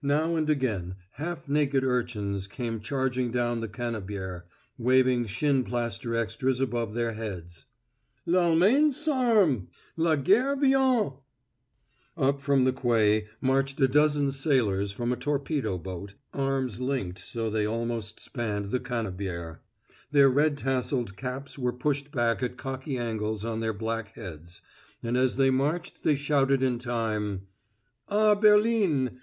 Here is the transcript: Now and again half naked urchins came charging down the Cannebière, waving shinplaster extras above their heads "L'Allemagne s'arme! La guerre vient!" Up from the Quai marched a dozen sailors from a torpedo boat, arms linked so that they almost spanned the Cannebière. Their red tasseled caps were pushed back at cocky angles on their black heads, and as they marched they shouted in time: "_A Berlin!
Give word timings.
Now 0.00 0.36
and 0.36 0.48
again 0.48 0.96
half 1.16 1.50
naked 1.50 1.84
urchins 1.84 2.48
came 2.48 2.80
charging 2.80 3.30
down 3.30 3.60
the 3.60 3.68
Cannebière, 3.68 4.44
waving 4.78 5.26
shinplaster 5.26 6.16
extras 6.18 6.60
above 6.60 6.94
their 6.94 7.12
heads 7.12 7.66
"L'Allemagne 8.24 8.90
s'arme! 8.90 9.68
La 9.98 10.16
guerre 10.16 10.56
vient!" 10.56 11.12
Up 12.16 12.40
from 12.40 12.64
the 12.64 12.72
Quai 12.72 13.26
marched 13.42 13.78
a 13.82 13.86
dozen 13.86 14.30
sailors 14.30 14.92
from 14.92 15.12
a 15.12 15.14
torpedo 15.16 15.76
boat, 15.76 16.14
arms 16.32 16.80
linked 16.80 17.18
so 17.18 17.50
that 17.50 17.58
they 17.58 17.66
almost 17.66 18.18
spanned 18.18 18.70
the 18.70 18.80
Cannebière. 18.80 19.58
Their 20.10 20.30
red 20.30 20.56
tasseled 20.56 21.18
caps 21.18 21.58
were 21.58 21.74
pushed 21.74 22.10
back 22.10 22.42
at 22.42 22.56
cocky 22.56 22.96
angles 22.96 23.44
on 23.44 23.60
their 23.60 23.74
black 23.74 24.14
heads, 24.14 24.62
and 25.02 25.18
as 25.18 25.36
they 25.36 25.50
marched 25.50 26.02
they 26.02 26.14
shouted 26.16 26.62
in 26.62 26.78
time: 26.78 27.42
"_A 28.10 28.40
Berlin! 28.40 29.20